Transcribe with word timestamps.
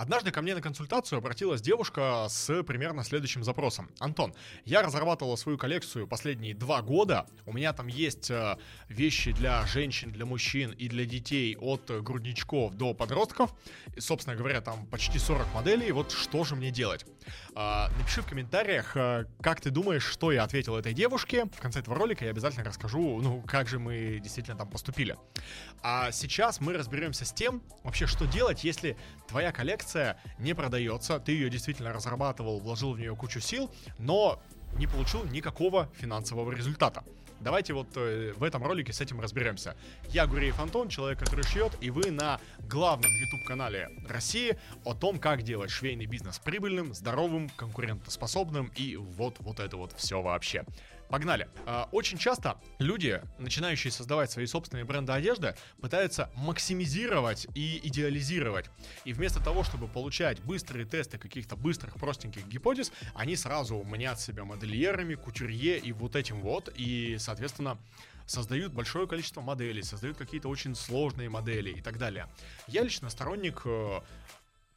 Однажды 0.00 0.30
ко 0.30 0.40
мне 0.40 0.54
на 0.54 0.62
консультацию 0.62 1.18
обратилась 1.18 1.60
девушка 1.60 2.24
с 2.30 2.62
примерно 2.62 3.04
следующим 3.04 3.44
запросом. 3.44 3.90
Антон, 3.98 4.32
я 4.64 4.80
разрабатывала 4.80 5.36
свою 5.36 5.58
коллекцию 5.58 6.08
последние 6.08 6.54
два 6.54 6.80
года. 6.80 7.26
У 7.44 7.52
меня 7.52 7.74
там 7.74 7.86
есть 7.86 8.30
э, 8.30 8.56
вещи 8.88 9.32
для 9.32 9.66
женщин, 9.66 10.10
для 10.10 10.24
мужчин 10.24 10.70
и 10.70 10.88
для 10.88 11.04
детей 11.04 11.54
от 11.54 11.90
грудничков 12.02 12.72
до 12.76 12.94
подростков. 12.94 13.52
И, 13.94 14.00
собственно 14.00 14.36
говоря, 14.36 14.62
там 14.62 14.86
почти 14.86 15.18
40 15.18 15.52
моделей. 15.52 15.92
Вот 15.92 16.12
что 16.12 16.44
же 16.44 16.56
мне 16.56 16.70
делать? 16.70 17.04
Э, 17.54 17.88
напиши 17.98 18.22
в 18.22 18.26
комментариях, 18.26 18.96
э, 18.96 19.26
как 19.42 19.60
ты 19.60 19.68
думаешь, 19.68 20.06
что 20.06 20.32
я 20.32 20.44
ответил 20.44 20.76
этой 20.76 20.94
девушке. 20.94 21.44
В 21.44 21.60
конце 21.60 21.80
этого 21.80 21.94
ролика 21.94 22.24
я 22.24 22.30
обязательно 22.30 22.64
расскажу, 22.64 23.20
ну, 23.20 23.42
как 23.42 23.68
же 23.68 23.78
мы 23.78 24.18
действительно 24.22 24.56
там 24.56 24.70
поступили. 24.70 25.18
А 25.82 26.10
сейчас 26.10 26.58
мы 26.58 26.72
разберемся 26.72 27.26
с 27.26 27.34
тем, 27.34 27.62
вообще, 27.82 28.06
что 28.06 28.24
делать, 28.24 28.64
если 28.64 28.96
твоя 29.28 29.52
коллекция 29.52 29.89
не 30.38 30.54
продается, 30.54 31.18
ты 31.18 31.32
ее 31.32 31.50
действительно 31.50 31.92
разрабатывал, 31.92 32.60
вложил 32.60 32.92
в 32.92 32.98
нее 32.98 33.14
кучу 33.16 33.40
сил, 33.40 33.70
но 33.98 34.40
не 34.76 34.86
получил 34.86 35.24
никакого 35.24 35.88
финансового 35.98 36.52
результата. 36.52 37.04
Давайте 37.40 37.72
вот 37.72 37.88
э, 37.96 38.34
в 38.36 38.44
этом 38.44 38.62
ролике 38.62 38.92
с 38.92 39.00
этим 39.00 39.18
разберемся. 39.20 39.74
Я 40.10 40.26
Гуреев 40.26 40.60
Антон, 40.60 40.88
человек, 40.90 41.18
который 41.18 41.42
шьет, 41.44 41.72
и 41.80 41.88
вы 41.88 42.10
на 42.10 42.38
главном 42.68 43.10
YouTube-канале 43.10 43.88
России 44.06 44.58
о 44.84 44.94
том, 44.94 45.18
как 45.18 45.42
делать 45.42 45.70
швейный 45.70 46.04
бизнес 46.04 46.38
прибыльным, 46.38 46.92
здоровым, 46.92 47.48
конкурентоспособным 47.56 48.70
и 48.76 48.96
вот, 48.96 49.36
вот 49.38 49.58
это 49.58 49.78
вот 49.78 49.92
все 49.96 50.20
вообще. 50.20 50.64
Погнали. 51.10 51.48
А, 51.66 51.88
очень 51.90 52.18
часто 52.18 52.60
люди, 52.78 53.20
начинающие 53.38 53.90
создавать 53.90 54.30
свои 54.30 54.46
собственные 54.46 54.84
бренды 54.84 55.12
одежды, 55.12 55.56
пытаются 55.80 56.30
максимизировать 56.36 57.48
и 57.56 57.80
идеализировать. 57.82 58.70
И 59.04 59.12
вместо 59.12 59.42
того, 59.42 59.64
чтобы 59.64 59.88
получать 59.88 60.40
быстрые 60.40 60.86
тесты 60.86 61.18
каких-то 61.18 61.56
быстрых, 61.56 61.94
простеньких 61.94 62.46
гипотез, 62.46 62.92
они 63.14 63.34
сразу 63.34 63.82
мнят 63.82 64.20
себя 64.20 64.44
модельерами, 64.44 65.16
кутюрье 65.16 65.78
и 65.78 65.90
вот 65.90 66.14
этим 66.14 66.40
вот. 66.40 66.72
И, 66.76 67.16
соответственно, 67.18 67.76
создают 68.26 68.72
большое 68.72 69.08
количество 69.08 69.40
моделей, 69.40 69.82
создают 69.82 70.16
какие-то 70.16 70.48
очень 70.48 70.76
сложные 70.76 71.28
модели 71.28 71.70
и 71.70 71.80
так 71.80 71.98
далее. 71.98 72.28
Я 72.68 72.84
лично 72.84 73.10
сторонник 73.10 73.62
э, 73.64 74.00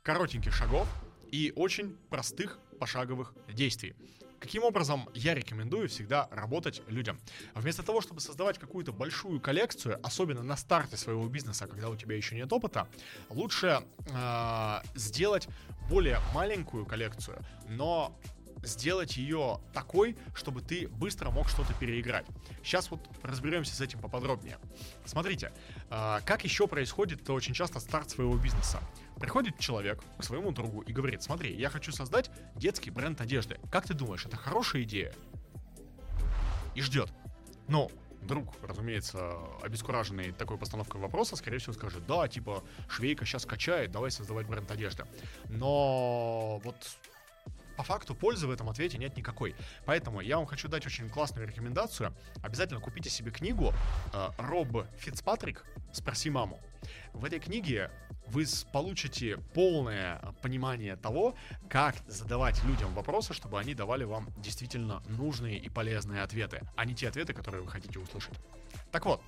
коротеньких 0.02 0.54
шагов 0.56 0.88
и 1.32 1.54
очень 1.56 1.96
простых 2.10 2.58
пошаговых 2.80 3.36
действий. 3.48 3.96
Каким 4.44 4.66
образом 4.66 5.08
я 5.14 5.34
рекомендую 5.34 5.88
всегда 5.88 6.28
работать 6.30 6.82
людям? 6.90 7.18
Вместо 7.56 7.82
того, 7.82 8.02
чтобы 8.02 8.20
создавать 8.20 8.60
какую-то 8.60 8.92
большую 8.92 9.40
коллекцию, 9.40 10.02
особенно 10.04 10.44
на 10.44 10.58
старте 10.58 10.98
своего 10.98 11.30
бизнеса, 11.30 11.66
когда 11.66 11.88
у 11.90 11.96
тебя 11.96 12.18
еще 12.18 12.36
нет 12.36 12.52
опыта, 12.52 12.90
лучше 13.30 13.86
э, 14.14 14.80
сделать 14.96 15.48
более 15.90 16.20
маленькую 16.34 16.86
коллекцию, 16.86 17.40
но 17.70 18.20
сделать 18.64 19.18
ее 19.18 19.60
такой, 19.74 20.18
чтобы 20.34 20.62
ты 20.62 20.88
быстро 20.88 21.30
мог 21.30 21.50
что-то 21.50 21.74
переиграть. 21.74 22.26
Сейчас 22.64 22.90
вот 22.90 23.08
разберемся 23.22 23.76
с 23.76 23.82
этим 23.82 24.00
поподробнее. 24.00 24.58
Смотрите, 25.06 25.52
а, 25.90 26.22
как 26.22 26.44
еще 26.44 26.68
происходит 26.68 27.30
очень 27.30 27.54
часто 27.54 27.80
старт 27.80 28.10
своего 28.10 28.36
бизнеса. 28.38 28.80
Приходит 29.20 29.60
человек 29.60 30.02
к 30.18 30.24
своему 30.24 30.52
другу 30.52 30.82
и 30.82 30.92
говорит, 30.92 31.22
смотри, 31.24 31.54
я 31.56 31.70
хочу 31.70 31.92
создать 31.92 32.32
детский 32.56 32.90
бренд 32.90 33.20
одежды. 33.22 33.60
Как 33.72 33.86
ты 33.86 33.94
думаешь, 33.94 34.26
это 34.26 34.38
хорошая 34.38 34.84
идея? 34.84 35.14
И 36.76 36.82
ждет. 36.82 37.14
Но 37.68 37.92
друг, 38.24 38.56
разумеется, 38.62 39.34
обескураженный 39.62 40.32
такой 40.32 40.58
постановкой 40.58 41.02
вопроса, 41.02 41.36
скорее 41.36 41.60
всего, 41.60 41.74
скажет, 41.74 42.06
да, 42.06 42.28
типа, 42.28 42.64
швейка 42.88 43.26
сейчас 43.26 43.46
качает, 43.46 43.92
давай 43.92 44.12
создавать 44.12 44.48
бренд 44.48 44.70
одежды. 44.72 45.06
Но 45.50 46.60
вот 46.64 46.76
по 47.78 47.84
факту 47.84 48.16
пользы 48.16 48.48
в 48.48 48.52
этом 48.52 48.70
ответе 48.70 48.98
нет 48.98 49.16
никакой. 49.18 49.56
Поэтому 49.86 50.22
я 50.22 50.38
вам 50.38 50.46
хочу 50.46 50.68
дать 50.68 50.86
очень 50.86 51.10
классную 51.10 51.48
рекомендацию. 51.48 52.14
Обязательно 52.42 52.80
купите 52.80 53.10
себе 53.10 53.32
книгу 53.32 53.74
э, 54.14 54.30
Роб 54.38 54.86
Фицпатрик 54.98 55.66
«Спроси 55.92 56.30
маму». 56.30 56.60
В 57.14 57.26
этой 57.26 57.40
книге 57.40 57.92
вы 58.28 58.46
получите 58.72 59.38
полное 59.54 60.20
понимание 60.42 60.96
того, 60.96 61.36
как 61.70 61.96
задавать 62.08 62.64
людям 62.64 62.94
вопросы, 62.94 63.34
чтобы 63.34 63.60
они 63.60 63.74
давали 63.74 64.04
вам 64.04 64.30
действительно 64.38 65.04
нужные 65.08 65.58
и 65.58 65.70
полезные 65.70 66.22
ответы, 66.24 66.62
а 66.76 66.86
не 66.86 66.96
те 66.96 67.10
ответы, 67.10 67.34
которые 67.34 67.64
вы 67.64 67.70
хотите 67.70 68.00
услышать. 68.00 68.34
Так 68.92 69.06
вот, 69.06 69.22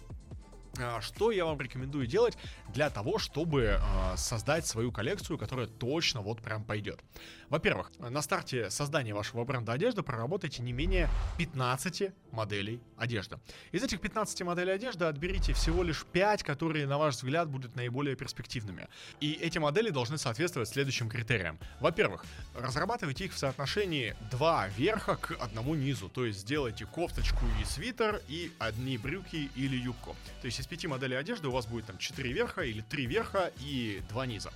что 1.01 1.31
я 1.31 1.45
вам 1.45 1.59
рекомендую 1.59 2.07
делать 2.07 2.37
для 2.73 2.89
того, 2.89 3.17
чтобы 3.17 3.79
э, 3.79 4.17
создать 4.17 4.65
свою 4.65 4.91
коллекцию, 4.91 5.37
которая 5.37 5.67
точно 5.67 6.21
вот 6.21 6.41
прям 6.41 6.63
пойдет? 6.63 7.01
Во-первых, 7.49 7.91
на 7.99 8.21
старте 8.21 8.69
создания 8.69 9.13
вашего 9.13 9.43
бренда 9.43 9.73
одежды 9.73 10.01
проработайте 10.01 10.63
не 10.63 10.73
менее 10.73 11.09
15 11.37 12.11
моделей 12.31 12.81
одежды. 12.97 13.37
Из 13.71 13.83
этих 13.83 14.01
15 14.01 14.41
моделей 14.43 14.71
одежды 14.71 15.05
отберите 15.05 15.53
всего 15.53 15.83
лишь 15.83 16.05
5, 16.05 16.43
которые, 16.43 16.87
на 16.87 16.97
ваш 16.97 17.15
взгляд, 17.15 17.47
будут 17.47 17.75
наиболее 17.75 18.15
перспективными. 18.15 18.87
И 19.19 19.33
эти 19.33 19.57
модели 19.57 19.89
должны 19.89 20.17
соответствовать 20.17 20.69
следующим 20.69 21.09
критериям. 21.09 21.59
Во-первых, 21.79 22.25
разрабатывайте 22.55 23.25
их 23.25 23.33
в 23.33 23.37
соотношении 23.37 24.15
2 24.31 24.67
верха 24.69 25.15
к 25.15 25.31
одному 25.39 25.75
низу. 25.75 26.09
То 26.09 26.25
есть 26.25 26.39
сделайте 26.39 26.85
кофточку 26.85 27.45
и 27.61 27.65
свитер 27.65 28.21
и 28.27 28.51
одни 28.59 28.97
брюки 28.97 29.49
или 29.55 29.77
юбку. 29.77 30.15
То 30.41 30.45
есть 30.47 30.59
из 30.65 30.67
пяти 30.67 30.87
моделей 30.87 31.15
одежды 31.15 31.47
у 31.47 31.51
вас 31.51 31.67
будет 31.67 31.85
там 31.85 31.99
4 31.99 32.33
верха 32.33 32.63
или 32.63 32.81
3 32.81 33.05
верха 33.05 33.51
и 33.59 34.01
2 34.09 34.25
низа. 34.25 34.51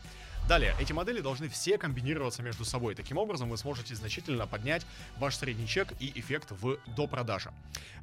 Далее, 0.50 0.74
эти 0.80 0.94
модели 0.94 1.22
должны 1.22 1.48
все 1.48 1.78
комбинироваться 1.78 2.42
между 2.42 2.66
собой. 2.66 2.96
Таким 2.96 3.20
образом, 3.20 3.52
вы 3.52 3.58
сможете 3.60 3.94
значительно 3.94 4.48
поднять 4.48 4.84
ваш 5.20 5.36
средний 5.36 5.68
чек 5.68 5.94
и 6.00 6.12
эффект 6.20 6.48
в 6.50 6.80
до 6.88 7.06
продажи. 7.06 7.52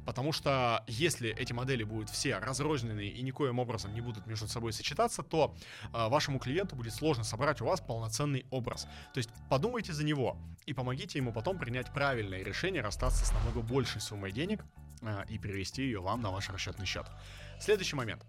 Потому 0.05 0.31
что 0.31 0.81
если 0.87 1.29
эти 1.29 1.51
модели 1.51 1.83
будут 1.83 2.09
все 2.09 2.37
разрозненные 2.37 3.09
и 3.09 3.21
никоим 3.21 3.59
образом 3.59 3.93
не 3.93 3.99
будут 3.99 4.27
между 4.27 4.47
собой 4.47 4.71
сочетаться, 4.71 5.23
то 5.23 5.53
э, 5.93 6.07
вашему 6.07 6.39
клиенту 6.39 6.77
будет 6.77 6.93
сложно 6.93 7.25
собрать 7.25 7.59
у 7.59 7.65
вас 7.65 7.81
полноценный 7.81 8.45
образ. 8.49 8.87
То 9.13 9.17
есть 9.17 9.29
подумайте 9.49 9.91
за 9.91 10.05
него 10.05 10.37
и 10.65 10.73
помогите 10.73 11.19
ему 11.19 11.33
потом 11.33 11.59
принять 11.59 11.91
правильное 11.91 12.43
решение 12.43 12.81
расстаться 12.81 13.25
с 13.25 13.33
намного 13.33 13.59
большей 13.59 13.99
суммой 13.99 14.31
денег 14.31 14.63
э, 15.01 15.25
и 15.27 15.37
перевести 15.37 15.81
ее 15.81 15.99
вам 15.99 16.21
на 16.21 16.31
ваш 16.31 16.47
расчетный 16.47 16.85
счет. 16.85 17.07
Следующий 17.59 17.97
момент. 17.97 18.25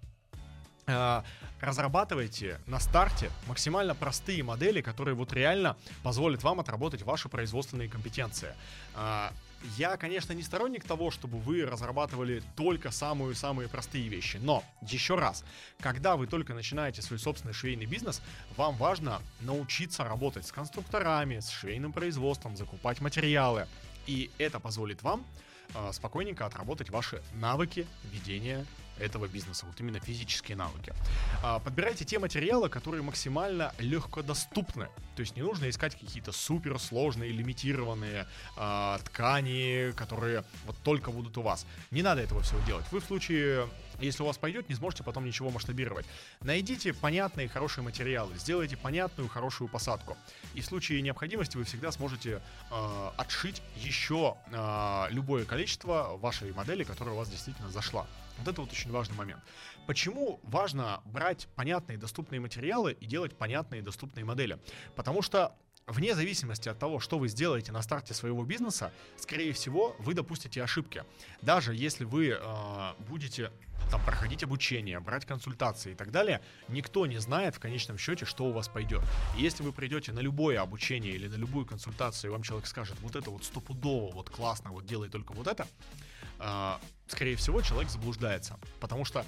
Э, 0.89 1.23
разрабатывайте 1.61 2.61
на 2.67 2.81
старте 2.81 3.31
максимально 3.47 3.95
простые 3.95 4.43
модели, 4.43 4.81
которые 4.81 5.15
вот 5.15 5.33
реально 5.33 5.77
позволят 6.03 6.43
вам 6.43 6.61
отработать 6.61 7.03
ваши 7.03 7.29
производственные 7.29 7.89
компетенции. 7.91 8.55
Э, 8.95 9.29
я, 9.77 9.97
конечно, 9.97 10.33
не 10.33 10.43
сторонник 10.43 10.85
того, 10.85 11.11
чтобы 11.11 11.39
вы 11.39 11.67
разрабатывали 11.67 12.43
только 12.57 12.91
самые-самые 12.91 13.69
простые 13.69 14.09
вещи, 14.09 14.39
но 14.41 14.65
еще 14.81 15.17
раз, 15.17 15.45
когда 15.81 16.17
вы 16.17 16.27
только 16.27 16.55
начинаете 16.55 17.03
свой 17.03 17.19
собственный 17.19 17.53
швейный 17.53 17.87
бизнес, 17.87 18.23
вам 18.57 18.77
важно 18.77 19.21
научиться 19.41 20.05
работать 20.05 20.47
с 20.47 20.53
конструкторами, 20.53 21.41
с 21.41 21.51
швейным 21.51 21.93
производством, 21.93 22.57
закупать 22.57 23.01
материалы, 23.01 23.67
и 24.07 24.31
это 24.39 24.61
позволит 24.61 25.03
вам 25.03 25.27
э, 25.75 25.91
спокойненько 25.93 26.47
отработать 26.47 26.89
ваши 26.89 27.21
навыки 27.35 27.87
ведения 28.13 28.65
этого 29.01 29.27
бизнеса, 29.27 29.67
вот 29.67 29.79
именно 29.81 30.01
физические 30.01 30.57
навыки. 30.57 30.93
А, 31.43 31.59
подбирайте 31.59 32.05
те 32.05 32.19
материалы, 32.19 32.69
которые 32.69 33.03
максимально 33.03 33.73
легкодоступны. 33.79 34.89
То 35.17 35.21
есть 35.21 35.37
не 35.37 35.43
нужно 35.43 35.69
искать 35.69 35.95
какие-то 35.95 36.33
суперсложные, 36.33 37.33
лимитированные 37.33 38.27
а, 38.57 38.99
ткани, 38.99 39.93
которые 39.93 40.45
вот 40.67 40.77
только 40.83 41.11
будут 41.11 41.37
у 41.39 41.43
вас. 41.43 41.67
Не 41.91 42.03
надо 42.03 42.21
этого 42.21 42.43
всего 42.43 42.61
делать. 42.67 42.85
Вы 42.93 43.01
в 43.01 43.05
случае 43.05 43.69
если 44.01 44.23
у 44.23 44.27
вас 44.27 44.39
пойдет, 44.39 44.69
не 44.69 44.75
сможете 44.75 45.03
потом 45.03 45.25
ничего 45.25 45.51
масштабировать. 45.51 46.07
Найдите 46.41 46.95
понятные 46.95 47.49
хорошие 47.49 47.83
материалы, 47.83 48.33
сделайте 48.37 48.77
понятную 48.77 49.29
хорошую 49.29 49.69
посадку. 49.69 50.17
И 50.55 50.61
в 50.61 50.67
случае 50.67 51.03
необходимости 51.03 51.57
вы 51.57 51.65
всегда 51.65 51.91
сможете 51.91 52.41
э, 52.71 53.11
отшить 53.17 53.61
еще 53.77 54.37
э, 54.53 55.07
любое 55.11 55.45
количество 55.45 56.17
вашей 56.17 56.53
модели, 56.53 56.85
которая 56.85 57.15
у 57.15 57.19
вас 57.19 57.29
действительно 57.29 57.71
зашла. 57.71 58.07
Вот 58.39 58.49
это 58.49 58.61
вот 58.61 58.73
очень 58.73 58.91
важный 58.91 59.17
момент. 59.17 59.43
Почему 59.87 60.41
важно 60.43 61.03
брать 61.05 61.49
понятные 61.57 61.99
доступные 61.99 62.41
материалы 62.41 62.93
и 62.93 63.07
делать 63.07 63.37
понятные 63.37 63.83
доступные 63.83 64.25
модели? 64.25 64.59
Потому 64.97 65.23
что 65.23 65.57
вне 65.89 66.15
зависимости 66.15 66.69
от 66.69 66.79
того, 66.79 67.01
что 67.01 67.19
вы 67.19 67.29
сделаете 67.29 67.73
на 67.73 67.83
старте 67.83 68.15
своего 68.15 68.45
бизнеса, 68.45 68.93
скорее 69.17 69.53
всего, 69.53 69.97
вы 69.99 70.15
допустите 70.15 70.63
ошибки. 70.63 71.05
Даже 71.43 71.75
если 71.75 72.05
вы 72.05 72.39
э, 72.39 72.93
будете 73.09 73.51
там 73.91 74.05
проходить 74.05 74.43
обучение, 74.43 75.01
брать 75.01 75.25
консультации 75.25 75.93
и 75.93 75.95
так 75.95 76.11
далее, 76.11 76.43
никто 76.69 77.07
не 77.07 77.19
знает 77.19 77.55
в 77.57 77.59
конечном 77.59 77.97
счете, 77.97 78.27
что 78.27 78.45
у 78.45 78.53
вас 78.53 78.69
пойдет. 78.69 79.03
И 79.39 79.43
если 79.43 79.63
вы 79.63 79.73
придете 79.73 80.13
на 80.13 80.21
любое 80.21 80.61
обучение 80.61 81.15
или 81.15 81.27
на 81.27 81.37
любую 81.37 81.65
консультацию, 81.65 82.31
и 82.31 82.33
вам 82.33 82.43
человек 82.43 82.67
скажет, 82.67 82.97
вот 83.01 83.17
это 83.17 83.31
вот 83.31 83.45
стопудово, 83.45 84.13
вот 84.13 84.29
классно, 84.29 84.71
вот 84.71 84.85
делай 84.85 85.09
только 85.09 85.33
вот 85.33 85.47
это, 85.47 85.67
э, 86.39 86.73
скорее 87.19 87.35
всего, 87.35 87.61
человек 87.63 87.91
заблуждается. 87.91 88.61
Потому 88.79 89.05
что 89.05 89.25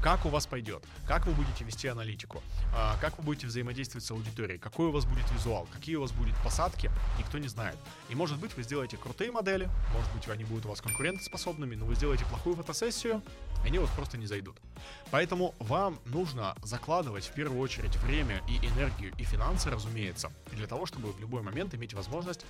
как 0.00 0.24
у 0.26 0.28
вас 0.28 0.46
пойдет, 0.46 0.84
как 1.08 1.26
вы 1.26 1.32
будете 1.32 1.64
вести 1.64 1.88
аналитику, 1.88 2.40
а, 2.72 2.96
как 3.00 3.18
вы 3.18 3.24
будете 3.24 3.48
взаимодействовать 3.48 4.04
с 4.04 4.10
аудиторией, 4.12 4.60
какой 4.60 4.86
у 4.86 4.92
вас 4.92 5.04
будет 5.06 5.28
визуал, 5.32 5.66
какие 5.72 5.96
у 5.96 6.02
вас 6.02 6.12
будут 6.12 6.36
посадки, 6.44 6.88
никто 7.18 7.38
не 7.38 7.48
знает. 7.48 7.76
И 8.08 8.14
может 8.14 8.38
быть 8.38 8.56
вы 8.56 8.62
сделаете 8.62 8.96
крутые 8.96 9.32
модели, 9.32 9.68
может 9.92 10.12
быть 10.12 10.28
они 10.28 10.44
будут 10.44 10.66
у 10.66 10.68
вас 10.68 10.80
конкурентоспособными, 10.80 11.74
но 11.74 11.84
вы 11.84 11.96
сделаете 11.96 12.24
плохую 12.26 12.54
фотосессию, 12.54 13.22
они 13.64 13.78
вас 13.78 13.90
просто 13.90 14.18
не 14.18 14.26
зайдут. 14.26 14.56
Поэтому 15.10 15.54
вам 15.58 15.98
нужно 16.06 16.56
закладывать 16.62 17.24
в 17.24 17.32
первую 17.32 17.60
очередь 17.60 17.96
время 17.96 18.42
и 18.48 18.56
энергию 18.66 19.12
и 19.18 19.24
финансы, 19.24 19.70
разумеется, 19.70 20.32
для 20.52 20.66
того, 20.66 20.86
чтобы 20.86 21.12
в 21.12 21.20
любой 21.20 21.42
момент 21.42 21.74
иметь 21.74 21.94
возможность 21.94 22.44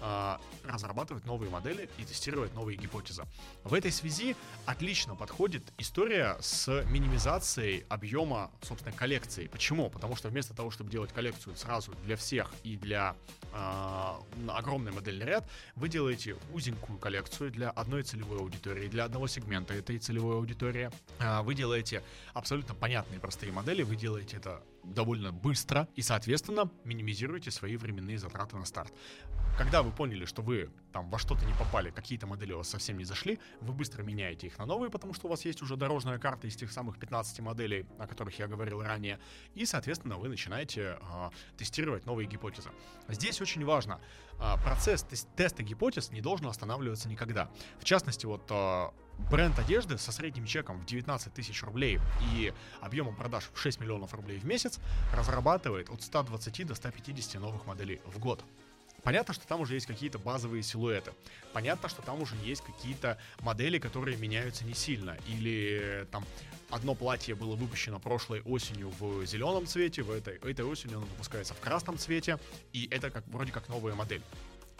э, 0.00 0.36
разрабатывать 0.64 1.24
новые 1.26 1.50
модели 1.50 1.88
и 1.98 2.04
тестировать 2.04 2.54
новые 2.54 2.76
гипотезы. 2.76 3.22
В 3.64 3.72
этой 3.72 3.92
связи 3.92 4.36
отлично 4.66 5.14
подходит 5.14 5.62
история 5.78 6.36
с 6.40 6.84
минимизацией 6.90 7.84
объема, 7.88 8.50
собственно, 8.62 8.92
коллекции. 8.92 9.46
Почему? 9.46 9.88
Потому 9.88 10.16
что 10.16 10.28
вместо 10.28 10.54
того, 10.54 10.70
чтобы 10.70 10.90
делать 10.90 11.12
коллекцию 11.12 11.56
сразу 11.56 11.94
для 12.04 12.16
всех 12.16 12.52
и 12.64 12.76
для 12.76 13.14
э, 13.52 14.14
огромный 14.48 14.92
модельный 14.92 15.26
ряд, 15.26 15.48
вы 15.76 15.88
делаете 15.88 16.36
узенькую 16.52 16.98
коллекцию 16.98 17.50
для 17.52 17.70
одной 17.70 18.02
целевой 18.02 18.38
аудитории, 18.38 18.88
для 18.88 19.04
одного 19.04 19.28
сегмента 19.28 19.74
этой 19.74 19.98
целевой 19.98 20.36
аудитории. 20.36 20.57
Э, 21.18 21.42
вы 21.42 21.54
делаете 21.54 22.02
абсолютно 22.34 22.74
понятные 22.74 23.20
простые 23.20 23.52
модели, 23.52 23.82
вы 23.82 23.96
делаете 23.96 24.36
это 24.36 24.62
довольно 24.94 25.32
быстро 25.32 25.88
и, 25.94 26.02
соответственно, 26.02 26.70
минимизируете 26.84 27.50
свои 27.50 27.76
временные 27.76 28.18
затраты 28.18 28.56
на 28.56 28.64
старт. 28.64 28.92
Когда 29.56 29.82
вы 29.82 29.90
поняли, 29.90 30.24
что 30.24 30.42
вы 30.42 30.70
там 30.92 31.10
во 31.10 31.18
что-то 31.18 31.44
не 31.44 31.52
попали, 31.54 31.90
какие-то 31.90 32.26
модели 32.26 32.52
у 32.52 32.58
вас 32.58 32.68
совсем 32.68 32.96
не 32.96 33.04
зашли, 33.04 33.38
вы 33.60 33.72
быстро 33.72 34.02
меняете 34.02 34.46
их 34.46 34.58
на 34.58 34.66
новые, 34.66 34.90
потому 34.90 35.14
что 35.14 35.26
у 35.26 35.30
вас 35.30 35.44
есть 35.44 35.62
уже 35.62 35.76
дорожная 35.76 36.18
карта 36.18 36.46
из 36.46 36.56
тех 36.56 36.70
самых 36.70 36.98
15 36.98 37.40
моделей, 37.40 37.86
о 37.98 38.06
которых 38.06 38.38
я 38.38 38.46
говорил 38.46 38.82
ранее, 38.82 39.18
и, 39.54 39.66
соответственно, 39.66 40.16
вы 40.16 40.28
начинаете 40.28 40.98
э, 41.00 41.30
тестировать 41.56 42.06
новые 42.06 42.28
гипотезы. 42.28 42.70
Здесь 43.08 43.40
очень 43.40 43.64
важно, 43.64 44.00
э, 44.38 44.54
процесс 44.62 45.04
теста 45.36 45.62
гипотез 45.62 46.10
не 46.10 46.20
должен 46.20 46.46
останавливаться 46.46 47.08
никогда. 47.08 47.50
В 47.80 47.84
частности, 47.84 48.26
вот 48.26 48.48
э, 48.50 48.90
бренд 49.30 49.58
одежды 49.58 49.98
со 49.98 50.12
средним 50.12 50.46
чеком 50.46 50.80
в 50.80 50.86
19 50.86 51.32
тысяч 51.32 51.62
рублей 51.62 51.98
и 52.34 52.52
объемом 52.80 53.16
продаж 53.16 53.50
в 53.52 53.58
6 53.58 53.80
миллионов 53.80 54.14
рублей 54.14 54.38
в 54.38 54.44
месяц 54.44 54.77
разрабатывает 55.12 55.90
от 55.90 56.02
120 56.02 56.66
до 56.66 56.74
150 56.74 57.40
новых 57.40 57.66
моделей 57.66 58.00
в 58.06 58.18
год. 58.18 58.44
Понятно, 59.02 59.32
что 59.32 59.46
там 59.46 59.60
уже 59.60 59.74
есть 59.74 59.86
какие-то 59.86 60.18
базовые 60.18 60.62
силуэты. 60.62 61.12
Понятно, 61.52 61.88
что 61.88 62.02
там 62.02 62.20
уже 62.20 62.34
есть 62.44 62.62
какие-то 62.62 63.18
модели, 63.40 63.78
которые 63.78 64.16
меняются 64.16 64.64
не 64.64 64.74
сильно. 64.74 65.16
Или 65.28 66.06
там 66.10 66.26
одно 66.68 66.94
платье 66.94 67.34
было 67.34 67.54
выпущено 67.54 68.00
прошлой 68.00 68.42
осенью 68.42 68.90
в 68.98 69.24
зеленом 69.24 69.66
цвете, 69.66 70.02
в 70.02 70.10
этой, 70.10 70.36
этой 70.36 70.64
осенью 70.64 70.98
оно 70.98 71.06
выпускается 71.06 71.54
в 71.54 71.60
красном 71.60 71.96
цвете, 71.96 72.38
и 72.72 72.88
это 72.90 73.10
как, 73.10 73.26
вроде 73.28 73.52
как 73.52 73.68
новая 73.68 73.94
модель 73.94 74.22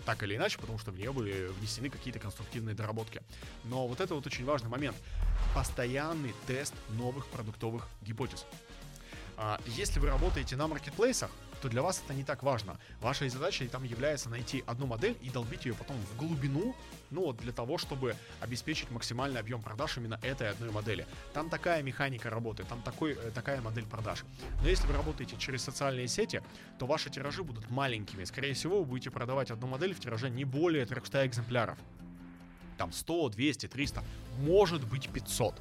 так 0.05 0.23
или 0.23 0.37
иначе, 0.37 0.59
потому 0.59 0.79
что 0.79 0.91
в 0.91 0.99
нее 0.99 1.12
были 1.12 1.49
внесены 1.59 1.91
какие-то 1.91 2.19
конструктивные 2.19 2.75
доработки. 2.75 3.21
Но 3.65 3.87
вот 3.87 4.01
это 4.01 4.15
вот 4.15 4.27
очень 4.27 4.44
важный 4.44 4.71
момент. 4.71 4.97
Постоянный 5.55 6.35
тест 6.47 6.75
новых 6.91 7.27
продуктовых 7.29 7.89
гипотез. 8.03 8.47
А, 9.40 9.61
если 9.67 10.00
вы 10.00 10.08
работаете 10.08 10.56
на 10.56 10.67
маркетплейсах, 10.67 11.31
то 11.62 11.69
для 11.69 11.81
вас 11.81 12.02
это 12.05 12.12
не 12.12 12.25
так 12.25 12.43
важно. 12.43 12.76
Вашей 13.00 13.29
задачей 13.29 13.69
там 13.69 13.85
является 13.85 14.29
найти 14.29 14.64
одну 14.67 14.87
модель 14.87 15.17
и 15.23 15.31
долбить 15.31 15.64
ее 15.64 15.75
потом 15.75 15.96
в 15.96 16.17
глубину, 16.17 16.75
ну 17.11 17.26
вот 17.26 17.37
для 17.37 17.52
того, 17.52 17.79
чтобы 17.79 18.17
обеспечить 18.40 18.90
максимальный 18.90 19.40
объем 19.40 19.62
продаж 19.62 19.96
именно 19.96 20.19
этой 20.23 20.50
одной 20.50 20.70
модели. 20.70 21.06
Там 21.35 21.50
такая 21.50 21.82
механика 21.82 22.31
работы, 22.31 22.64
там 22.64 22.82
такой, 22.82 23.12
э, 23.12 23.31
такая 23.32 23.61
модель 23.61 23.87
продаж. 23.87 24.25
Но 24.61 24.69
если 24.69 24.88
вы 24.88 24.94
работаете 24.94 25.37
через 25.37 25.62
социальные 25.62 26.08
сети, 26.08 26.43
то 26.81 26.87
ваши 26.87 27.08
тиражи 27.08 27.44
будут 27.44 27.70
маленькими. 27.70 28.25
Скорее 28.25 28.55
всего, 28.55 28.81
вы 28.81 28.87
будете 28.87 29.11
продавать 29.11 29.52
одну 29.52 29.69
модель 29.69 29.94
в 29.94 30.00
тираже 30.00 30.31
не 30.31 30.44
более 30.44 30.84
300 30.84 31.26
экземпляров. 31.26 31.79
Там 32.76 32.93
100, 32.93 33.31
200, 33.31 33.69
300, 33.69 34.05
может 34.38 34.84
быть 34.84 35.08
500 35.08 35.61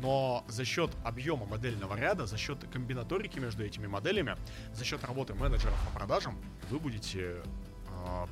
но 0.00 0.44
за 0.48 0.64
счет 0.64 0.90
объема 1.04 1.46
модельного 1.46 1.94
ряда, 1.94 2.26
за 2.26 2.36
счет 2.36 2.58
комбинаторики 2.72 3.38
между 3.38 3.64
этими 3.64 3.86
моделями, 3.86 4.36
за 4.72 4.84
счет 4.84 5.04
работы 5.04 5.34
менеджеров 5.34 5.78
по 5.86 5.98
продажам 5.98 6.38
вы 6.70 6.78
будете 6.78 7.42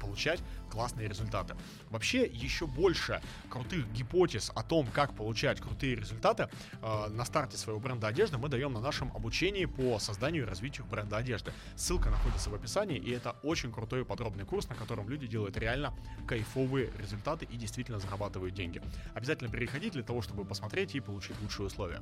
получать 0.00 0.40
классные 0.70 1.08
результаты. 1.08 1.56
Вообще, 1.90 2.26
еще 2.26 2.66
больше 2.66 3.20
крутых 3.48 3.90
гипотез 3.92 4.50
о 4.54 4.62
том, 4.62 4.86
как 4.86 5.14
получать 5.14 5.60
крутые 5.60 5.96
результаты 5.96 6.48
э, 6.80 7.08
на 7.08 7.24
старте 7.24 7.56
своего 7.56 7.80
бренда 7.80 8.08
одежды 8.08 8.38
мы 8.38 8.48
даем 8.48 8.72
на 8.72 8.80
нашем 8.80 9.14
обучении 9.14 9.64
по 9.64 9.98
созданию 9.98 10.44
и 10.44 10.46
развитию 10.46 10.86
бренда 10.86 11.16
одежды. 11.16 11.52
Ссылка 11.76 12.10
находится 12.10 12.50
в 12.50 12.54
описании, 12.54 12.98
и 12.98 13.10
это 13.10 13.36
очень 13.42 13.72
крутой 13.72 14.02
и 14.02 14.04
подробный 14.04 14.44
курс, 14.44 14.68
на 14.68 14.74
котором 14.74 15.08
люди 15.08 15.26
делают 15.26 15.56
реально 15.56 15.92
кайфовые 16.26 16.92
результаты 16.98 17.44
и 17.44 17.56
действительно 17.56 17.98
зарабатывают 17.98 18.54
деньги. 18.54 18.80
Обязательно 19.14 19.50
переходите 19.50 19.94
для 19.94 20.02
того, 20.02 20.22
чтобы 20.22 20.44
посмотреть 20.44 20.94
и 20.94 21.00
получить 21.00 21.40
лучшие 21.40 21.66
условия. 21.66 22.00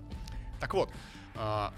Так 0.61 0.75
вот, 0.75 0.91
э, 1.35 1.71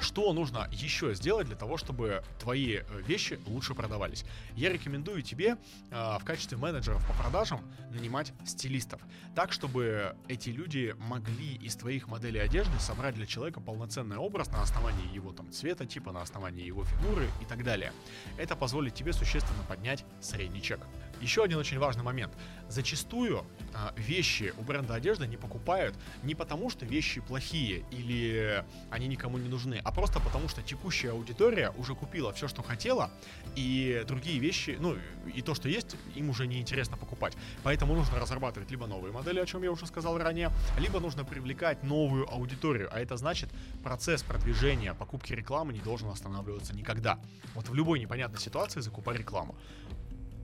что 0.00 0.32
нужно 0.32 0.68
еще 0.72 1.14
сделать 1.14 1.46
для 1.46 1.56
того, 1.56 1.76
чтобы 1.76 2.22
твои 2.38 2.76
э, 2.76 3.02
вещи 3.06 3.38
лучше 3.46 3.74
продавались? 3.74 4.24
Я 4.54 4.70
рекомендую 4.70 5.22
тебе 5.22 5.56
э, 5.90 6.18
в 6.20 6.24
качестве 6.24 6.58
менеджеров 6.58 7.06
по 7.06 7.14
продажам 7.14 7.60
нанимать 7.90 8.32
стилистов, 8.44 9.00
так 9.34 9.52
чтобы 9.52 10.16
эти 10.28 10.50
люди 10.50 10.94
могли 10.98 11.54
из 11.56 11.76
твоих 11.76 12.08
моделей 12.08 12.40
одежды 12.40 12.78
собрать 12.78 13.14
для 13.14 13.26
человека 13.26 13.60
полноценный 13.60 14.16
образ 14.16 14.48
на 14.48 14.62
основании 14.62 15.12
его 15.14 15.32
там 15.32 15.50
цвета, 15.50 15.86
типа 15.86 16.12
на 16.12 16.22
основании 16.22 16.64
его 16.64 16.84
фигуры 16.84 17.28
и 17.40 17.44
так 17.44 17.64
далее. 17.64 17.92
Это 18.36 18.56
позволит 18.56 18.94
тебе 18.94 19.12
существенно 19.12 19.62
поднять 19.68 20.04
средний 20.20 20.62
чек. 20.62 20.80
Еще 21.20 21.42
один 21.42 21.58
очень 21.58 21.78
важный 21.78 22.02
момент. 22.02 22.32
Зачастую 22.68 23.44
э, 23.72 23.90
вещи 23.96 24.52
у 24.58 24.62
бренда 24.62 24.94
одежды 24.94 25.26
не 25.26 25.36
покупают 25.36 25.94
не 26.22 26.34
потому, 26.34 26.68
что 26.68 26.84
вещи 26.84 27.20
плохие 27.20 27.84
или 27.90 28.64
они 28.90 29.06
никому 29.06 29.38
не 29.38 29.48
нужны, 29.48 29.80
а 29.84 29.92
просто 29.92 30.20
потому, 30.20 30.48
что 30.48 30.62
текущая 30.62 31.12
аудитория 31.12 31.72
уже 31.78 31.94
купила 31.94 32.32
все, 32.32 32.48
что 32.48 32.62
хотела, 32.62 33.10
и 33.54 34.04
другие 34.06 34.38
вещи, 34.38 34.76
ну, 34.78 34.96
и 35.32 35.42
то, 35.42 35.54
что 35.54 35.68
есть, 35.68 35.96
им 36.14 36.30
уже 36.30 36.46
не 36.46 36.60
интересно 36.60 36.96
покупать. 36.96 37.36
Поэтому 37.62 37.94
нужно 37.94 38.18
разрабатывать 38.18 38.70
либо 38.70 38.86
новые 38.86 39.12
модели, 39.12 39.40
о 39.40 39.46
чем 39.46 39.62
я 39.62 39.70
уже 39.70 39.86
сказал 39.86 40.18
ранее, 40.18 40.50
либо 40.78 41.00
нужно 41.00 41.24
привлекать 41.24 41.82
новую 41.82 42.28
аудиторию, 42.30 42.88
а 42.92 43.00
это 43.00 43.16
значит, 43.16 43.50
процесс 43.82 44.22
продвижения, 44.22 44.92
покупки 44.94 45.32
рекламы 45.32 45.72
не 45.72 45.80
должен 45.80 46.08
останавливаться 46.08 46.74
никогда. 46.74 47.18
Вот 47.54 47.68
в 47.68 47.74
любой 47.74 48.00
непонятной 48.00 48.40
ситуации 48.40 48.80
закупай 48.80 49.16
рекламу 49.16 49.54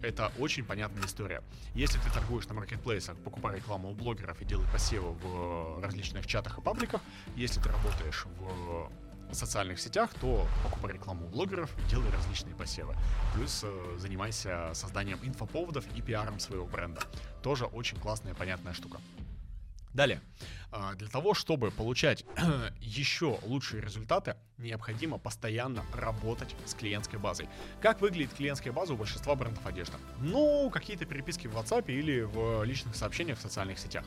это 0.03 0.33
очень 0.39 0.65
понятная 0.65 1.05
история. 1.05 1.43
Если 1.75 1.99
ты 1.99 2.11
торгуешь 2.11 2.47
на 2.49 2.55
маркетплейсах, 2.55 3.17
покупай 3.19 3.57
рекламу 3.57 3.91
у 3.91 3.95
блогеров 3.95 4.41
и 4.43 4.45
делай 4.45 4.67
посевы 4.73 5.13
в 5.13 5.81
различных 5.83 6.27
чатах 6.27 6.59
и 6.59 6.61
пабликах, 6.61 7.01
если 7.37 7.61
ты 7.61 7.69
работаешь 7.69 8.27
в 8.27 8.91
социальных 9.35 9.81
сетях, 9.81 10.11
то 10.21 10.47
покупай 10.63 10.93
рекламу 10.93 11.27
у 11.27 11.29
блогеров 11.29 11.71
и 11.79 11.91
делай 11.91 12.11
различные 12.11 12.55
посевы. 12.55 12.95
Плюс 13.35 13.63
э, 13.65 13.97
занимайся 13.99 14.71
созданием 14.75 15.19
инфоповодов 15.23 15.85
и 15.97 16.03
пиаром 16.03 16.39
своего 16.39 16.67
бренда. 16.67 17.01
Тоже 17.43 17.65
очень 17.65 17.99
классная, 17.99 18.35
понятная 18.35 18.75
штука. 18.75 18.99
Далее. 19.95 20.21
А, 20.71 20.95
для 20.95 21.09
того, 21.09 21.35
чтобы 21.35 21.71
получать 21.71 22.25
еще 22.81 23.39
лучшие 23.43 23.83
результаты, 23.83 24.37
необходимо 24.57 25.19
постоянно 25.19 25.85
работать 25.95 26.55
с 26.65 26.75
клиентской 26.75 27.19
базой. 27.19 27.49
Как 27.81 28.01
выглядит 28.01 28.33
клиентская 28.35 28.73
база 28.73 28.95
у 28.95 28.97
большинства 28.97 29.35
брендов 29.35 29.67
одежды? 29.67 29.97
Ну, 30.21 30.71
какие-то 30.71 31.05
переписки 31.05 31.47
в 31.47 31.57
WhatsApp 31.57 31.85
или 31.89 32.23
в 32.23 32.65
личных 32.65 32.97
сообщениях 32.97 33.39
в 33.39 33.43
социальных 33.43 33.79
сетях 33.79 34.05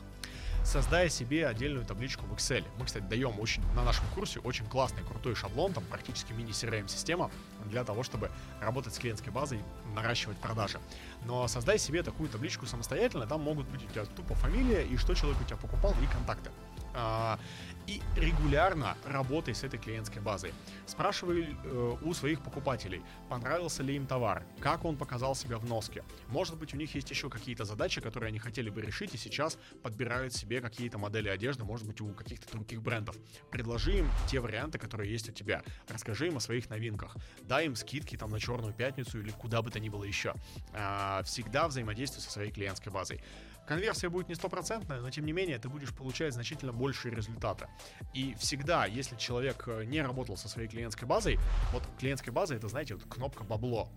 создая 0.66 1.08
себе 1.08 1.46
отдельную 1.46 1.86
табличку 1.86 2.26
в 2.26 2.32
Excel. 2.32 2.64
Мы, 2.78 2.86
кстати, 2.86 3.04
даем 3.04 3.38
очень 3.38 3.62
на 3.74 3.84
нашем 3.84 4.04
курсе 4.14 4.40
очень 4.40 4.66
классный, 4.66 5.02
крутой 5.04 5.34
шаблон, 5.34 5.72
там 5.72 5.84
практически 5.84 6.32
мини-CRM-система 6.32 7.30
для 7.66 7.84
того, 7.84 8.02
чтобы 8.02 8.30
работать 8.60 8.94
с 8.94 8.98
клиентской 8.98 9.32
базой, 9.32 9.60
наращивать 9.94 10.36
продажи. 10.38 10.80
Но 11.24 11.46
создай 11.46 11.78
себе 11.78 12.02
такую 12.02 12.28
табличку 12.28 12.66
самостоятельно, 12.66 13.26
там 13.26 13.42
могут 13.42 13.68
быть 13.68 13.84
у 13.84 13.86
тебя 13.88 14.04
тупо 14.04 14.34
фамилия 14.34 14.84
и 14.84 14.96
что 14.96 15.14
человек 15.14 15.40
у 15.40 15.44
тебя 15.44 15.56
покупал 15.56 15.94
и 16.02 16.06
контакты. 16.12 16.50
А, 16.96 17.38
и 17.86 18.02
регулярно 18.16 18.96
работай 19.04 19.54
с 19.54 19.62
этой 19.62 19.78
клиентской 19.78 20.20
базой. 20.20 20.52
Спрашивай 20.86 21.56
э, 21.64 21.96
у 22.02 22.14
своих 22.14 22.40
покупателей, 22.40 23.02
понравился 23.28 23.82
ли 23.82 23.94
им 23.94 24.06
товар, 24.06 24.44
как 24.60 24.84
он 24.84 24.96
показал 24.96 25.34
себя 25.34 25.58
в 25.58 25.66
носке. 25.66 26.02
Может 26.28 26.56
быть, 26.56 26.74
у 26.74 26.76
них 26.76 26.94
есть 26.94 27.10
еще 27.10 27.30
какие-то 27.30 27.64
задачи, 27.64 28.00
которые 28.00 28.28
они 28.28 28.38
хотели 28.38 28.70
бы 28.70 28.80
решить, 28.80 29.14
и 29.14 29.18
сейчас 29.18 29.58
подбирают 29.82 30.32
себе 30.32 30.60
какие-то 30.60 30.98
модели 30.98 31.28
одежды, 31.28 31.64
может 31.64 31.86
быть, 31.86 32.00
у 32.00 32.12
каких-то 32.12 32.50
других 32.50 32.82
брендов. 32.82 33.16
Предложи 33.50 33.98
им 33.98 34.10
те 34.28 34.40
варианты, 34.40 34.78
которые 34.78 35.12
есть 35.12 35.28
у 35.28 35.32
тебя. 35.32 35.62
Расскажи 35.88 36.28
им 36.28 36.38
о 36.38 36.40
своих 36.40 36.68
новинках. 36.70 37.16
Дай 37.42 37.66
им 37.66 37.76
скидки 37.76 38.16
там 38.16 38.30
на 38.30 38.40
Черную 38.40 38.74
пятницу 38.74 39.20
или 39.20 39.30
куда 39.30 39.62
бы 39.62 39.70
то 39.70 39.78
ни 39.80 39.88
было 39.88 40.04
еще. 40.04 40.34
А, 40.72 41.22
всегда 41.24 41.68
взаимодействуй 41.68 42.22
со 42.22 42.30
своей 42.30 42.50
клиентской 42.50 42.92
базой 42.92 43.20
Конверсия 43.66 44.08
будет 44.08 44.28
не 44.28 44.34
стопроцентная, 44.34 45.00
но 45.00 45.10
тем 45.10 45.26
не 45.26 45.32
менее 45.32 45.58
ты 45.58 45.68
будешь 45.68 45.92
получать 45.94 46.34
значительно 46.34 46.72
большие 46.72 47.14
результаты. 47.14 47.68
И 48.14 48.34
всегда, 48.38 48.86
если 48.86 49.16
человек 49.16 49.64
э, 49.66 49.84
не 49.84 50.00
работал 50.00 50.36
со 50.36 50.48
своей 50.48 50.68
клиентской 50.68 51.06
базой, 51.06 51.38
вот 51.72 51.82
клиентская 51.98 52.32
база 52.32 52.54
это, 52.54 52.68
знаете, 52.68 52.94
вот 52.94 53.04
кнопка 53.08 53.44
бабло. 53.44 53.90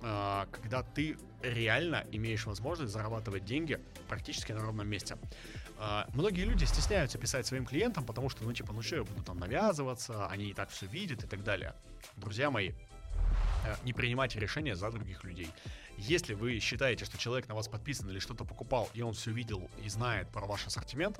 А, 0.00 0.46
когда 0.52 0.82
ты 0.82 1.16
реально 1.42 2.04
имеешь 2.12 2.46
возможность 2.46 2.92
зарабатывать 2.92 3.44
деньги 3.44 3.80
практически 4.08 4.52
на 4.52 4.60
ровном 4.60 4.88
месте. 4.88 5.16
А, 5.78 6.06
многие 6.14 6.44
люди 6.44 6.64
стесняются 6.64 7.18
писать 7.18 7.46
своим 7.46 7.66
клиентам, 7.66 8.04
потому 8.04 8.28
что, 8.28 8.44
ну, 8.44 8.52
типа, 8.52 8.72
ну 8.72 8.82
что, 8.82 8.96
я 8.96 9.04
буду 9.04 9.22
там 9.22 9.38
навязываться, 9.38 10.26
они 10.28 10.50
и 10.50 10.54
так 10.54 10.70
все 10.70 10.86
видят 10.86 11.24
и 11.24 11.26
так 11.26 11.42
далее. 11.42 11.74
Друзья 12.16 12.50
мои, 12.50 12.72
не 13.84 13.92
принимайте 13.92 14.38
решения 14.38 14.76
за 14.76 14.90
других 14.90 15.24
людей. 15.24 15.48
Если 15.96 16.34
вы 16.34 16.60
считаете, 16.60 17.04
что 17.04 17.18
человек 17.18 17.48
на 17.48 17.54
вас 17.54 17.66
подписан 17.66 18.08
или 18.08 18.20
что-то 18.20 18.44
покупал, 18.44 18.88
и 18.94 19.02
он 19.02 19.14
все 19.14 19.32
видел 19.32 19.68
и 19.84 19.88
знает 19.88 20.28
про 20.28 20.46
ваш 20.46 20.66
ассортимент, 20.66 21.18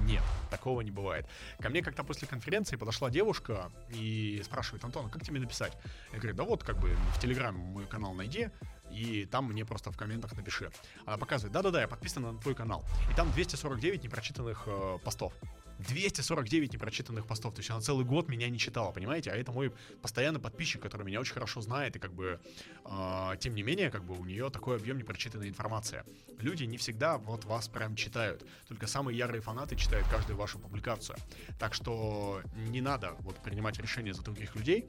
нет, 0.00 0.22
такого 0.50 0.80
не 0.80 0.90
бывает. 0.90 1.26
Ко 1.60 1.68
мне 1.68 1.80
как-то 1.82 2.02
после 2.02 2.26
конференции 2.26 2.76
подошла 2.76 3.08
девушка 3.08 3.70
и 3.90 4.40
спрашивает, 4.44 4.84
Антон, 4.84 5.06
а 5.06 5.08
как 5.08 5.22
тебе 5.22 5.38
написать? 5.38 5.76
Я 6.12 6.18
говорю, 6.18 6.36
да 6.36 6.42
вот, 6.42 6.64
как 6.64 6.78
бы 6.78 6.96
в 7.14 7.20
Телеграме 7.20 7.58
мой 7.58 7.86
канал 7.86 8.14
найди, 8.14 8.48
и 8.90 9.26
там 9.26 9.46
мне 9.46 9.64
просто 9.64 9.90
в 9.90 9.96
комментах 9.96 10.34
напиши. 10.36 10.70
Она 11.04 11.16
показывает, 11.16 11.52
да-да-да, 11.52 11.80
я 11.80 11.88
подписана 11.88 12.32
на 12.32 12.38
твой 12.38 12.54
канал. 12.54 12.84
И 13.10 13.14
там 13.14 13.30
249 13.32 14.04
непрочитанных 14.04 14.64
э, 14.66 14.98
постов. 15.04 15.32
249 15.78 16.72
непрочитанных 16.72 17.26
постов. 17.26 17.54
То 17.54 17.60
есть 17.60 17.70
она 17.70 17.80
целый 17.80 18.04
год 18.04 18.28
меня 18.28 18.48
не 18.48 18.58
читала, 18.58 18.92
понимаете? 18.92 19.30
А 19.30 19.36
это 19.36 19.52
мой 19.52 19.72
постоянный 20.02 20.40
подписчик, 20.40 20.80
который 20.80 21.04
меня 21.04 21.20
очень 21.20 21.34
хорошо 21.34 21.60
знает. 21.60 21.96
И 21.96 21.98
как 21.98 22.12
бы, 22.12 22.40
э, 22.84 23.32
тем 23.40 23.54
не 23.54 23.62
менее, 23.62 23.90
как 23.90 24.04
бы 24.04 24.18
у 24.18 24.24
нее 24.24 24.50
такой 24.50 24.76
объем 24.76 24.98
непрочитанной 24.98 25.48
информации. 25.48 26.04
Люди 26.38 26.64
не 26.64 26.78
всегда 26.78 27.18
вот 27.18 27.44
вас 27.44 27.68
прям 27.68 27.96
читают. 27.96 28.44
Только 28.68 28.86
самые 28.86 29.18
ярые 29.18 29.40
фанаты 29.40 29.76
читают 29.76 30.06
каждую 30.08 30.36
вашу 30.36 30.58
публикацию. 30.58 31.16
Так 31.58 31.74
что 31.74 32.40
не 32.54 32.80
надо 32.80 33.14
вот 33.20 33.36
принимать 33.42 33.78
решения 33.78 34.14
за 34.14 34.22
других 34.22 34.54
людей. 34.56 34.86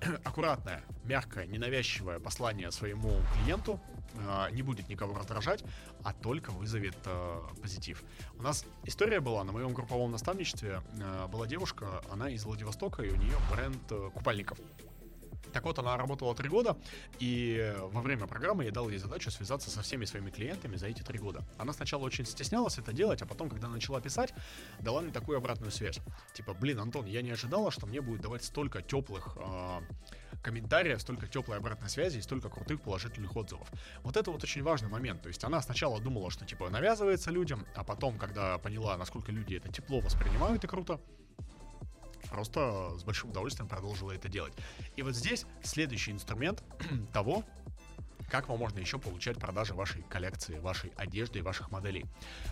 аккуратное, 0.24 0.82
мягкое, 1.04 1.46
ненавязчивое 1.46 2.18
послание 2.18 2.70
своему 2.70 3.20
клиенту 3.34 3.80
э, 4.14 4.50
не 4.52 4.62
будет 4.62 4.88
никого 4.88 5.16
раздражать, 5.16 5.64
а 6.02 6.12
только 6.12 6.50
вызовет 6.50 6.96
э, 7.06 7.40
позитив. 7.60 8.02
У 8.38 8.42
нас 8.42 8.64
история 8.84 9.20
была 9.20 9.44
на 9.44 9.52
моем 9.52 9.72
групповом 9.72 10.10
наставничестве. 10.12 10.82
Э, 11.00 11.26
была 11.28 11.46
девушка, 11.46 12.02
она 12.10 12.30
из 12.30 12.44
Владивостока, 12.44 13.02
и 13.02 13.10
у 13.10 13.16
нее 13.16 13.36
бренд 13.50 13.80
э, 13.90 14.10
купальников. 14.14 14.58
Так 15.52 15.64
вот, 15.64 15.78
она 15.78 15.96
работала 15.96 16.34
три 16.34 16.48
года, 16.48 16.76
и 17.18 17.74
во 17.92 18.00
время 18.00 18.26
программы 18.26 18.64
я 18.64 18.70
дал 18.70 18.88
ей 18.88 18.98
задачу 18.98 19.30
связаться 19.30 19.70
со 19.70 19.82
всеми 19.82 20.04
своими 20.04 20.30
клиентами 20.30 20.76
за 20.76 20.86
эти 20.86 21.02
три 21.02 21.18
года. 21.18 21.44
Она 21.58 21.72
сначала 21.72 22.04
очень 22.04 22.26
стеснялась 22.26 22.78
это 22.78 22.92
делать, 22.92 23.22
а 23.22 23.26
потом, 23.26 23.48
когда 23.48 23.68
начала 23.68 24.00
писать, 24.00 24.34
дала 24.80 25.00
мне 25.00 25.12
такую 25.12 25.38
обратную 25.38 25.70
связь. 25.70 26.00
Типа, 26.32 26.54
блин, 26.54 26.80
Антон, 26.80 27.06
я 27.06 27.22
не 27.22 27.30
ожидала, 27.30 27.70
что 27.70 27.86
мне 27.86 28.00
будет 28.00 28.20
давать 28.20 28.44
столько 28.44 28.82
теплых 28.82 29.36
э, 29.36 29.80
комментариев, 30.42 31.00
столько 31.00 31.26
теплой 31.26 31.56
обратной 31.56 31.88
связи 31.88 32.18
и 32.18 32.22
столько 32.22 32.48
крутых 32.48 32.80
положительных 32.82 33.34
отзывов. 33.36 33.68
Вот 34.02 34.16
это 34.16 34.30
вот 34.30 34.44
очень 34.44 34.62
важный 34.62 34.88
момент. 34.88 35.22
То 35.22 35.28
есть 35.28 35.42
она 35.44 35.60
сначала 35.62 36.00
думала, 36.00 36.30
что 36.30 36.44
типа 36.44 36.68
навязывается 36.70 37.30
людям, 37.30 37.66
а 37.74 37.84
потом, 37.84 38.18
когда 38.18 38.58
поняла, 38.58 38.96
насколько 38.96 39.32
люди 39.32 39.54
это 39.54 39.72
тепло 39.72 40.00
воспринимают 40.00 40.62
и 40.64 40.66
круто, 40.66 41.00
просто 42.30 42.96
с 42.98 43.04
большим 43.04 43.30
удовольствием 43.30 43.68
продолжила 43.68 44.12
это 44.12 44.28
делать. 44.28 44.52
И 44.96 45.02
вот 45.02 45.14
здесь 45.14 45.46
следующий 45.62 46.12
инструмент 46.12 46.62
того, 47.12 47.44
как 48.30 48.48
вам 48.48 48.58
можно 48.58 48.78
еще 48.78 48.98
получать 48.98 49.38
продажи 49.38 49.74
вашей 49.74 50.02
коллекции, 50.02 50.58
вашей 50.58 50.90
одежды 50.96 51.40
и 51.40 51.42
ваших 51.42 51.70
моделей. 51.70 52.04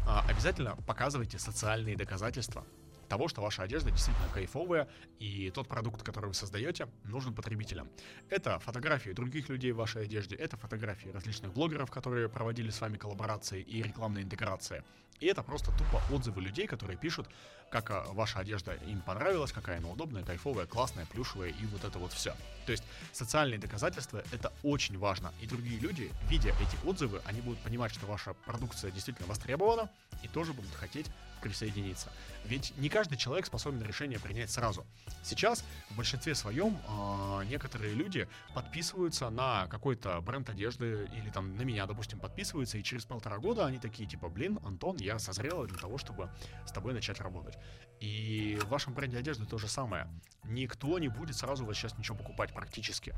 А, 0.07 0.25
обязательно 0.29 0.77
показывайте 0.87 1.39
социальные 1.39 1.97
доказательства 1.97 2.65
того, 3.13 3.29
что 3.29 3.43
ваша 3.43 3.63
одежда 3.65 3.91
действительно 3.91 4.27
кайфовая, 4.33 4.89
и 5.19 5.51
тот 5.51 5.69
продукт, 5.69 6.03
который 6.03 6.29
вы 6.29 6.35
создаете, 6.35 6.89
нужен 7.05 7.35
потребителям. 7.35 7.91
Это 8.31 8.59
фотографии 8.59 9.11
других 9.11 9.51
людей 9.51 9.73
в 9.73 9.77
вашей 9.77 10.05
одежде, 10.05 10.35
это 10.35 10.57
фотографии 10.57 11.11
различных 11.11 11.53
блогеров, 11.53 11.91
которые 11.91 12.31
проводили 12.31 12.71
с 12.71 12.81
вами 12.81 12.97
коллаборации 12.97 13.61
и 13.61 13.83
рекламные 13.83 14.25
интеграции. 14.25 14.83
И 15.21 15.27
это 15.27 15.43
просто 15.43 15.73
тупо 15.73 16.01
отзывы 16.11 16.41
людей, 16.41 16.67
которые 16.67 16.97
пишут, 16.97 17.29
как 17.71 17.91
а, 17.91 18.07
ваша 18.13 18.39
одежда 18.39 18.73
им 18.89 19.03
понравилась, 19.03 19.53
какая 19.53 19.77
она 19.77 19.89
удобная, 19.89 20.25
кайфовая, 20.25 20.67
классная, 20.67 21.05
плюшевая 21.05 21.51
и 21.51 21.67
вот 21.67 21.85
это 21.85 21.99
вот 21.99 22.15
все. 22.15 22.35
То 22.65 22.73
есть 22.73 22.83
социальные 23.13 23.59
доказательства 23.59 24.25
это 24.33 24.51
очень 24.63 24.97
важно. 24.99 25.35
И 25.43 25.47
другие 25.47 25.79
люди, 25.79 26.11
видя 26.31 26.49
эти 26.49 26.87
отзывы, 26.87 27.21
они 27.27 27.43
будут 27.43 27.59
понимать, 27.59 27.93
что 27.93 28.07
ваша 28.07 28.33
продукция 28.33 28.91
действительно 28.91 29.29
востребована 29.29 29.91
и 30.23 30.29
тоже 30.29 30.55
будут 30.55 30.75
хотеть 30.75 31.11
присоединиться. 31.43 32.11
Ведь 32.45 32.77
не 32.79 32.89
каждый 32.89 33.17
человек 33.17 33.47
способен 33.47 33.83
решение 33.83 34.19
принять 34.19 34.51
сразу. 34.51 34.87
Сейчас 35.23 35.65
в 35.91 35.97
большинстве 35.97 36.35
своем 36.35 36.79
э, 36.89 37.45
некоторые 37.45 37.95
люди 37.95 38.29
подписываются 38.55 39.31
на 39.31 39.67
какой-то 39.67 40.21
бренд 40.21 40.49
одежды 40.49 41.09
или 41.17 41.31
там 41.31 41.57
на 41.57 41.63
меня, 41.63 41.87
допустим, 41.87 42.19
подписываются, 42.19 42.79
и 42.79 42.83
через 42.83 43.05
полтора 43.05 43.39
года 43.39 43.67
они 43.67 43.79
такие 43.79 44.09
типа, 44.09 44.29
блин, 44.29 44.59
Антон, 44.65 44.97
я 44.97 45.19
созрела 45.19 45.67
для 45.67 45.79
того, 45.79 45.99
чтобы 45.99 46.31
с 46.67 46.73
тобой 46.73 46.95
начать 46.95 47.21
работать. 47.21 47.57
И 48.01 48.59
в 48.63 48.69
вашем 48.69 48.95
бренде 48.95 49.19
одежды 49.19 49.47
то 49.47 49.59
же 49.59 49.69
самое. 49.69 50.09
Никто 50.45 50.99
не 50.99 51.09
будет 51.09 51.37
сразу 51.37 51.65
вас 51.65 51.77
сейчас 51.77 51.97
ничего 51.99 52.17
покупать 52.17 52.53
практически. 52.53 53.15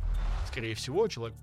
Скорее 0.48 0.74
всего, 0.74 1.08
человек 1.08 1.36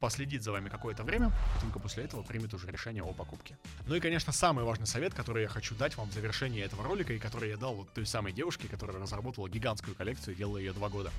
последит 0.00 0.42
за 0.42 0.52
вами 0.52 0.68
какое-то 0.68 1.02
время, 1.02 1.32
и 1.56 1.60
только 1.60 1.78
после 1.78 2.04
этого 2.04 2.22
примет 2.22 2.54
уже 2.54 2.66
решение 2.68 3.02
о 3.02 3.12
покупке. 3.12 3.56
Ну 3.86 3.94
и, 3.94 4.00
конечно, 4.00 4.32
самый 4.32 4.64
важный 4.64 4.86
совет, 4.86 5.14
который 5.14 5.42
я 5.42 5.48
хочу 5.48 5.74
дать 5.74 5.96
вам 5.96 6.08
в 6.08 6.12
завершении 6.12 6.62
этого 6.62 6.84
ролика, 6.84 7.12
и 7.12 7.18
который 7.18 7.50
я 7.50 7.56
дал 7.56 7.74
вот 7.74 7.92
той 7.92 8.06
самой 8.06 8.32
девушке, 8.32 8.68
которая 8.68 8.98
разработала 8.98 9.48
гигантскую 9.48 9.94
коллекцию 9.94 10.34
и 10.34 10.36
делала 10.38 10.58
ее 10.58 10.72
два 10.72 10.88
года. 10.88 11.10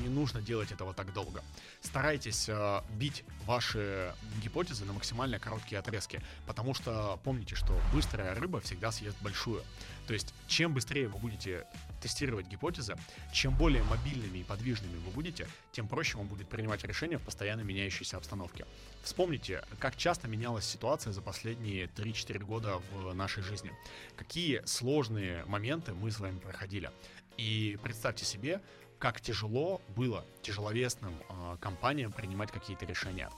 Не 0.00 0.08
нужно 0.08 0.40
делать 0.40 0.72
этого 0.72 0.94
так 0.94 1.12
долго. 1.12 1.42
Старайтесь 1.80 2.48
э, 2.48 2.80
бить 2.90 3.24
ваши 3.46 4.12
гипотезы 4.42 4.84
на 4.84 4.92
максимально 4.92 5.38
короткие 5.38 5.78
отрезки, 5.78 6.22
потому 6.46 6.74
что 6.74 7.18
помните, 7.24 7.54
что 7.54 7.78
быстрая 7.92 8.34
рыба 8.34 8.60
всегда 8.60 8.92
съест 8.92 9.16
большую. 9.20 9.62
То 10.08 10.14
есть, 10.14 10.34
чем 10.46 10.72
быстрее 10.72 11.06
вы 11.06 11.18
будете 11.18 11.66
тестировать 12.00 12.46
гипотезы, 12.46 12.96
чем 13.30 13.54
более 13.54 13.82
мобильными 13.82 14.38
и 14.38 14.42
подвижными 14.42 14.96
вы 15.04 15.10
будете, 15.10 15.46
тем 15.70 15.86
проще 15.86 16.16
вам 16.16 16.26
будет 16.28 16.48
принимать 16.48 16.82
решения 16.82 17.18
в 17.18 17.22
постоянно 17.22 17.60
меняющейся 17.60 18.16
обстановке. 18.16 18.64
Вспомните, 19.02 19.62
как 19.78 19.96
часто 19.96 20.26
менялась 20.26 20.64
ситуация 20.64 21.12
за 21.12 21.20
последние 21.20 21.88
3-4 21.88 22.38
года 22.38 22.80
в 22.90 23.12
нашей 23.12 23.42
жизни. 23.42 23.70
Какие 24.16 24.62
сложные 24.64 25.44
моменты 25.44 25.92
мы 25.92 26.10
с 26.10 26.18
вами 26.18 26.38
проходили. 26.38 26.90
И 27.36 27.78
представьте 27.82 28.24
себе, 28.24 28.62
как 28.98 29.20
тяжело 29.20 29.82
было 29.94 30.24
тяжеловесным 30.40 31.14
э, 31.28 31.56
компаниям 31.60 32.12
принимать 32.12 32.50
какие-то 32.50 32.86
решения 32.86 33.30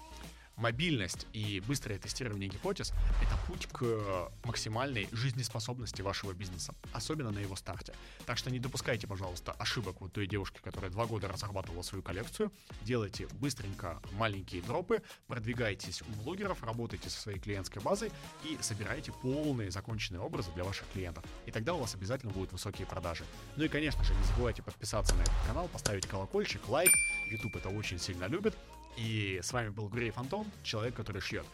мобильность 0.61 1.27
и 1.33 1.61
быстрое 1.67 1.99
тестирование 1.99 2.49
гипотез— 2.49 2.93
это 3.23 3.37
путь 3.47 3.67
к 3.67 4.31
максимальной 4.45 5.09
жизнеспособности 5.13 6.03
вашего 6.03 6.33
бизнеса, 6.33 6.75
особенно 6.93 7.31
на 7.31 7.39
его 7.39 7.57
старте. 7.57 7.95
Так 8.27 8.39
что 8.39 8.51
не 8.51 8.59
допускайте, 8.59 9.07
пожалуйста, 9.07 9.53
ошибок 9.53 10.01
вот 10.01 10.13
той 10.13 10.27
девушки, 10.27 10.61
которая 10.63 10.91
два 10.91 11.07
года 11.07 11.29
разрабатывала 11.29 11.83
свою 11.83 12.03
коллекцию. 12.03 12.53
Делайте 12.83 13.27
быстренько 13.41 14.01
маленькие 14.13 14.63
дропы, 14.63 15.03
продвигайтесь 15.27 16.03
у 16.03 16.23
блогеров, 16.23 16.63
работайте 16.63 17.09
со 17.09 17.21
своей 17.21 17.39
клиентской 17.39 17.83
базой 17.83 18.13
и 18.45 18.59
собирайте 18.61 19.13
полные 19.13 19.71
законченные 19.71 20.21
образы 20.21 20.51
для 20.55 20.65
ваших 20.65 20.87
клиентов. 20.93 21.25
И 21.47 21.51
тогда 21.51 21.75
у 21.75 21.81
вас 21.81 21.95
обязательно 21.95 22.33
будут 22.33 22.53
высокие 22.53 22.87
продажи. 22.87 23.25
Ну 23.57 23.65
и, 23.65 23.69
конечно 23.69 24.05
же, 24.05 24.15
не 24.15 24.25
забывайте 24.25 24.63
подписаться 24.63 25.15
на 25.15 25.23
этот 25.23 25.35
канал, 25.47 25.69
поставить 25.69 26.07
колокольчик, 26.07 26.69
лайк. 26.69 26.91
YouTube 27.31 27.57
это 27.57 27.71
очень 27.71 27.99
сильно 27.99 28.27
любит. 28.27 28.57
И 28.97 29.41
с 29.43 29.53
вами 29.53 29.69
был 29.69 29.89
Грей 29.89 30.13
Антон, 30.17 30.47
человек, 30.63 30.95
который 30.95 31.21
шьет. 31.21 31.47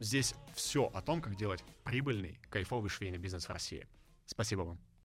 Здесь 0.00 0.34
все 0.54 0.90
о 0.92 1.00
том, 1.00 1.22
как 1.22 1.36
делать 1.36 1.64
прибыльный, 1.84 2.38
кайфовый 2.50 2.90
швейный 2.90 3.18
бизнес 3.18 3.46
в 3.46 3.50
России. 3.50 3.86
Спасибо 4.26 4.62
вам. 4.62 4.78